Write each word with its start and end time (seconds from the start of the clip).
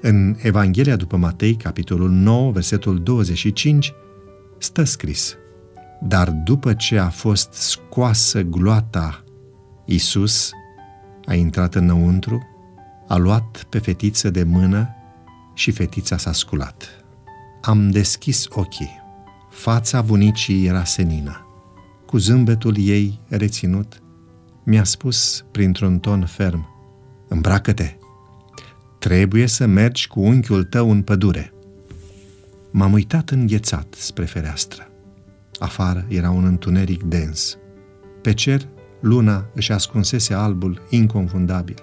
În 0.00 0.36
Evanghelia 0.42 0.96
după 0.96 1.16
Matei, 1.16 1.54
capitolul 1.54 2.10
9, 2.10 2.50
versetul 2.50 3.02
25, 3.02 3.92
stă 4.58 4.84
scris 4.84 5.36
Dar 6.00 6.30
după 6.30 6.74
ce 6.74 6.98
a 6.98 7.08
fost 7.08 7.52
scoasă 7.52 8.42
gloata, 8.42 9.24
Iisus 9.84 10.50
a 11.24 11.34
intrat 11.34 11.74
înăuntru, 11.74 12.46
a 13.08 13.16
luat 13.16 13.66
pe 13.68 13.78
fetiță 13.78 14.30
de 14.30 14.42
mână 14.42 14.88
și 15.54 15.70
fetița 15.70 16.16
s-a 16.16 16.32
sculat. 16.32 17.04
Am 17.62 17.90
deschis 17.90 18.46
ochii. 18.50 19.00
Fața 19.50 20.02
bunicii 20.02 20.66
era 20.66 20.84
senină. 20.84 21.46
Cu 22.06 22.16
zâmbetul 22.16 22.74
ei 22.78 23.20
reținut, 23.28 24.02
mi-a 24.64 24.84
spus 24.84 25.44
printr-un 25.50 25.98
ton 25.98 26.26
ferm, 26.26 26.68
Îmbracă-te! 27.28 27.97
Trebuie 28.98 29.46
să 29.46 29.66
mergi 29.66 30.06
cu 30.06 30.20
unchiul 30.20 30.64
tău 30.64 30.90
în 30.90 31.02
pădure. 31.02 31.52
M-am 32.70 32.92
uitat 32.92 33.30
înghețat 33.30 33.94
spre 33.98 34.24
fereastră. 34.24 34.90
Afară 35.58 36.06
era 36.08 36.30
un 36.30 36.44
întuneric 36.44 37.02
dens. 37.02 37.58
Pe 38.22 38.34
cer, 38.34 38.68
luna 39.00 39.46
își 39.54 39.72
ascunsese 39.72 40.34
albul 40.34 40.82
inconfundabil. 40.90 41.80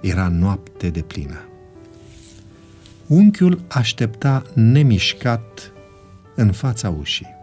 Era 0.00 0.28
noapte 0.28 0.88
de 0.90 1.00
plină. 1.00 1.48
Unchiul 3.06 3.60
aștepta 3.68 4.42
nemișcat 4.54 5.72
în 6.34 6.52
fața 6.52 6.90
ușii. 6.90 7.34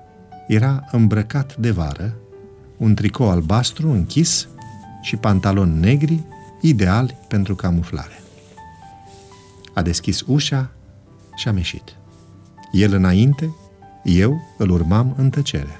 Era 0.47 0.83
îmbrăcat 0.91 1.55
de 1.57 1.71
vară, 1.71 2.15
un 2.77 2.95
tricou 2.95 3.29
albastru 3.29 3.89
închis 3.89 4.47
și 5.01 5.15
pantaloni 5.15 5.79
negri, 5.79 6.23
ideali 6.61 7.17
pentru 7.27 7.55
camuflare. 7.55 8.21
A 9.73 9.81
deschis 9.81 10.21
ușa 10.21 10.71
și 11.35 11.47
am 11.47 11.57
ieșit. 11.57 11.95
El 12.71 12.93
înainte, 12.93 13.55
eu 14.03 14.41
îl 14.57 14.69
urmam 14.69 15.13
în 15.17 15.29
tăcere. 15.29 15.79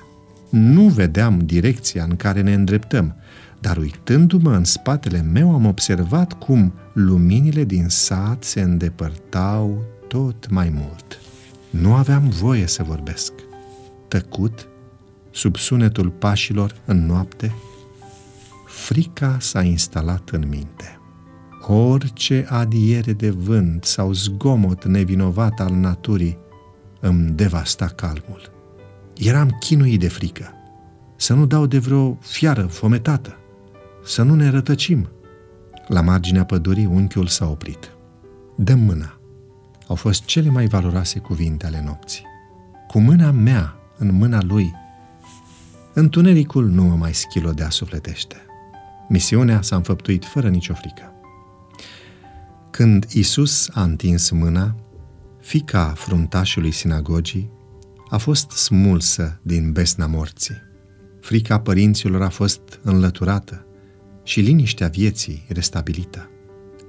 Nu 0.50 0.88
vedeam 0.88 1.40
direcția 1.40 2.04
în 2.04 2.16
care 2.16 2.42
ne 2.42 2.54
îndreptăm, 2.54 3.16
dar 3.60 3.78
uitându-mă 3.78 4.56
în 4.56 4.64
spatele 4.64 5.22
meu 5.22 5.54
am 5.54 5.66
observat 5.66 6.34
cum 6.34 6.74
luminile 6.94 7.64
din 7.64 7.88
sat 7.88 8.44
se 8.44 8.62
îndepărtau 8.62 9.84
tot 10.08 10.50
mai 10.50 10.70
mult. 10.70 11.20
Nu 11.70 11.94
aveam 11.94 12.30
voie 12.30 12.68
să 12.68 12.84
vorbesc. 12.84 13.34
Tăcut, 14.08 14.68
sub 15.32 15.56
sunetul 15.56 16.10
pașilor 16.10 16.76
în 16.86 17.06
noapte, 17.06 17.56
frica 18.68 19.38
s-a 19.40 19.62
instalat 19.62 20.30
în 20.30 20.48
minte. 20.50 21.00
Orice 21.68 22.46
adiere 22.50 23.14
de 23.14 23.30
vânt 23.30 23.84
sau 23.84 24.12
zgomot 24.12 24.86
nevinovat 24.86 25.60
al 25.60 25.74
naturii 25.74 26.38
îmi 27.00 27.30
devasta 27.30 27.86
calmul. 27.86 28.52
Eram 29.18 29.58
chinuit 29.60 30.00
de 30.00 30.08
frică. 30.08 30.54
Să 31.16 31.34
nu 31.34 31.46
dau 31.46 31.66
de 31.66 31.78
vreo 31.78 32.18
fiară 32.22 32.62
fometată. 32.62 33.38
Să 34.06 34.24
nu 34.24 34.36
ne 34.36 34.50
rătăcim. 34.50 35.10
La 35.88 36.02
marginea 36.02 36.46
pădurii, 36.46 36.86
unchiul 36.86 37.28
s-a 37.28 37.50
oprit. 37.50 37.92
Dă 38.56 38.74
mâna. 38.74 39.20
Au 39.88 39.96
fost 39.96 40.24
cele 40.24 40.50
mai 40.50 40.68
valoroase 40.68 41.20
cuvinte 41.20 41.66
ale 41.66 41.84
nopții. 41.86 42.26
Cu 42.88 43.00
mâna 43.00 43.32
mea 43.32 43.76
în 43.98 44.14
mâna 44.14 44.42
lui, 44.42 44.74
întunericul 45.94 46.68
nu 46.68 46.84
mă 46.84 46.96
mai 46.96 47.14
schilodea 47.14 47.70
sufletește. 47.70 48.36
Misiunea 49.10 49.62
s-a 49.62 49.76
înfăptuit 49.76 50.26
fără 50.26 50.50
nicio 50.50 50.74
frică. 50.74 51.13
Când 52.74 53.06
Isus 53.12 53.70
a 53.74 53.84
întins 53.84 54.30
mâna, 54.30 54.76
fica 55.42 55.94
fruntașului 55.96 56.72
sinagogii 56.72 57.50
a 58.10 58.18
fost 58.18 58.50
smulsă 58.52 59.40
din 59.42 59.72
besna 59.72 60.08
morții. 60.08 60.56
Frica 61.22 61.60
părinților 61.60 62.22
a 62.22 62.30
fost 62.30 62.62
înlăturată 62.84 63.66
și 64.24 64.40
liniștea 64.40 64.88
vieții 64.88 65.46
restabilită. 65.48 66.30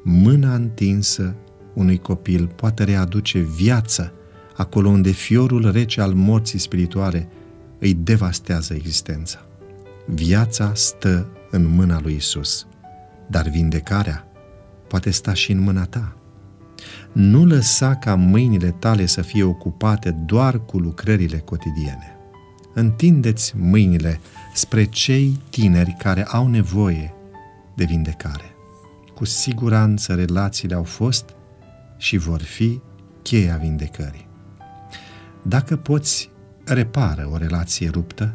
Mâna 0.05 0.55
întinsă 0.55 1.34
unui 1.75 1.99
copil 1.99 2.47
poate 2.47 2.84
readuce 2.84 3.39
viață 3.39 4.12
acolo 4.56 4.89
unde 4.89 5.11
fiorul 5.11 5.71
rece 5.71 6.01
al 6.01 6.12
morții 6.12 6.59
spirituale 6.59 7.28
îi 7.78 7.95
devastează 7.95 8.75
existența. 8.75 9.47
Viața 10.06 10.72
stă 10.75 11.28
în 11.51 11.66
mâna 11.66 12.01
lui 12.01 12.15
Isus, 12.15 12.66
dar 13.28 13.49
vindecarea 13.49 14.28
poate 14.94 15.10
sta 15.10 15.34
și 15.34 15.53
în 15.53 15.59
mâna 15.59 15.84
ta. 15.84 16.16
Nu 17.12 17.44
lăsa 17.44 17.94
ca 17.94 18.15
mâinile 18.15 18.71
tale 18.71 19.06
să 19.06 19.22
fie 19.22 19.43
ocupate 19.43 20.10
doar 20.10 20.65
cu 20.65 20.78
lucrările 20.78 21.38
cotidiene. 21.38 22.16
Întindeți 22.75 23.56
mâinile 23.56 24.21
spre 24.53 24.84
cei 24.84 25.41
tineri 25.50 25.97
care 25.99 26.25
au 26.25 26.49
nevoie 26.49 27.15
de 27.77 27.84
vindecare. 27.84 28.54
Cu 29.15 29.25
siguranță 29.25 30.15
relațiile 30.15 30.75
au 30.75 30.83
fost 30.83 31.34
și 31.97 32.16
vor 32.16 32.43
fi 32.43 32.81
cheia 33.22 33.56
vindecării. 33.56 34.27
Dacă 35.43 35.77
poți, 35.77 36.31
repară 36.65 37.28
o 37.33 37.37
relație 37.37 37.88
ruptă, 37.88 38.34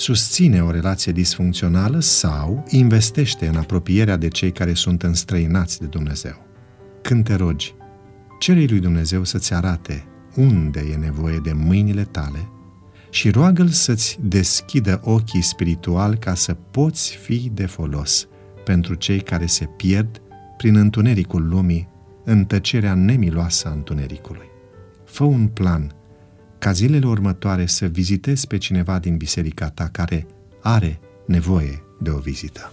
susține 0.00 0.62
o 0.62 0.70
relație 0.70 1.12
disfuncțională 1.12 2.00
sau 2.00 2.64
investește 2.68 3.46
în 3.46 3.56
apropierea 3.56 4.16
de 4.16 4.28
cei 4.28 4.52
care 4.52 4.74
sunt 4.74 5.02
înstrăinați 5.02 5.80
de 5.80 5.86
Dumnezeu. 5.86 6.46
Când 7.02 7.24
te 7.24 7.34
rogi, 7.34 7.74
cere 8.38 8.64
lui 8.64 8.80
Dumnezeu 8.80 9.24
să-ți 9.24 9.54
arate 9.54 10.04
unde 10.36 10.88
e 10.92 10.96
nevoie 10.96 11.40
de 11.42 11.52
mâinile 11.52 12.04
tale 12.04 12.48
și 13.10 13.30
roagă-L 13.30 13.68
să-ți 13.68 14.18
deschidă 14.22 15.00
ochii 15.04 15.42
spiritual 15.42 16.16
ca 16.16 16.34
să 16.34 16.54
poți 16.70 17.16
fi 17.16 17.50
de 17.54 17.66
folos 17.66 18.28
pentru 18.64 18.94
cei 18.94 19.20
care 19.20 19.46
se 19.46 19.64
pierd 19.64 20.22
prin 20.56 20.76
întunericul 20.76 21.48
lumii, 21.48 21.88
în 22.24 22.44
tăcerea 22.44 22.94
nemiloasă 22.94 23.68
a 23.68 23.72
întunericului. 23.72 24.48
Fă 25.04 25.24
un 25.24 25.46
plan 25.46 25.94
ca 26.60 26.72
zilele 26.72 27.06
următoare 27.06 27.66
să 27.66 27.86
vizitezi 27.86 28.46
pe 28.46 28.58
cineva 28.58 28.98
din 28.98 29.16
biserica 29.16 29.70
ta 29.70 29.88
care 29.92 30.26
are 30.62 31.00
nevoie 31.26 31.82
de 32.00 32.10
o 32.10 32.18
vizită. 32.18 32.72